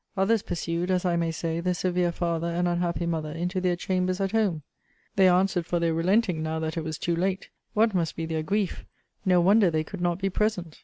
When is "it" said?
6.75-6.83